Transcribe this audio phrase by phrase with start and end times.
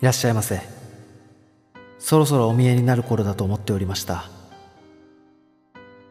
[0.00, 0.60] いらっしゃいませ。
[1.98, 4.24] そろそろお見えになる頃だと思っておりました。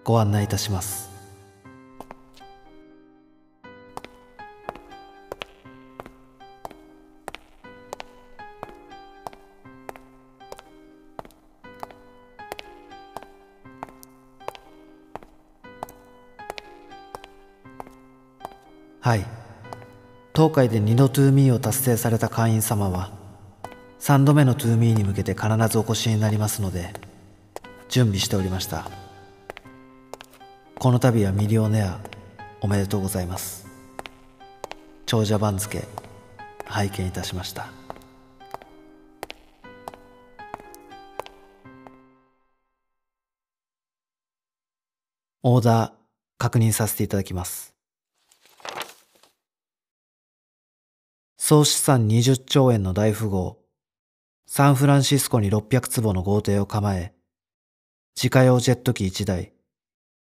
[0.04, 1.15] ご案内いたします。
[19.06, 19.26] はい。
[20.34, 23.12] 東海で2度トゥーミーを達成された会員様は
[24.00, 26.92] 3度目のトゥーミーに向けて必ずお越しになりますので
[27.88, 28.90] 準備しておりました。
[30.80, 32.00] この度はミリオネア
[32.62, 33.68] おめでとうございます。
[35.06, 35.84] 長者番付
[36.66, 37.68] 拝見いたしました。
[45.44, 45.92] オーダー
[46.40, 47.75] 確認させていただきます。
[51.48, 53.60] 総資産20兆円の大富豪。
[54.48, 57.14] サンフランシスコに600坪の豪邸を構え
[58.16, 59.54] 自家用ジェット機1台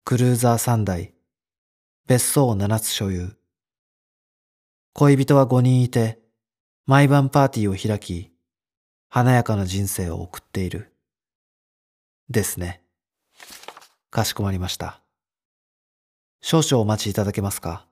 [0.05, 1.15] クルーザー3台
[2.09, 3.37] 別荘を7つ所有。
[4.93, 6.19] 恋人は5人いて
[6.85, 8.33] 毎晩パーティーを開き
[9.09, 10.97] 華やかな人生を送っている。
[12.29, 12.83] ですね。
[14.11, 15.01] かしこまりました。
[16.41, 17.87] 少々お待ちいただけますか？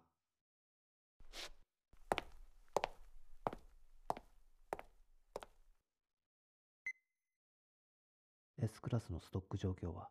[8.62, 10.08] S クラスのストック状況は？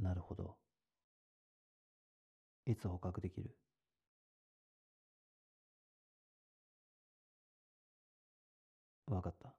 [0.00, 0.56] なるほど。
[2.66, 3.54] いつ捕獲できる？
[9.10, 9.54] わかった。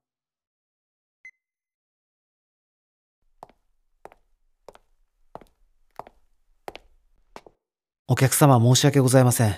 [8.08, 9.54] お客様申し訳ございません。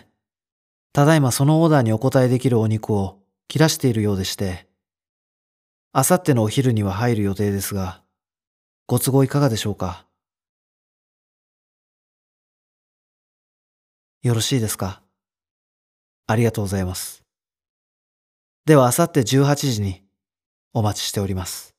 [0.93, 3.19] ただいまそのオーダーにお答えできるお肉を
[3.50, 4.69] 切らしているようでして、
[5.93, 8.00] あさってのお昼には入る予定ですが、
[8.87, 10.06] ご都合いかがでしょうか？
[14.22, 15.03] よろしいですか？
[16.28, 17.25] ありがとうございます。
[18.66, 20.05] ではあさって18時に
[20.72, 21.75] お待ちしております。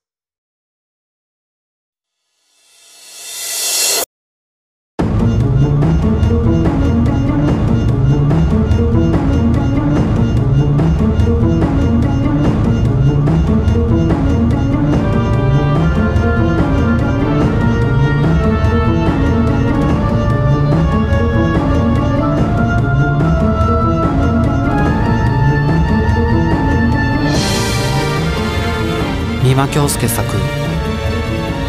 [29.51, 30.23] 三馬京介作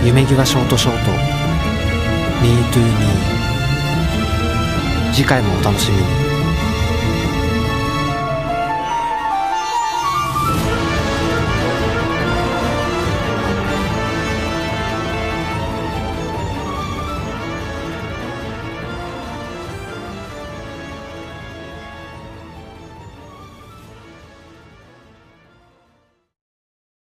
[0.04, 1.10] 夢際ショートショート
[2.40, 2.86] Me to Me
[5.12, 6.31] 次回もお楽しみに。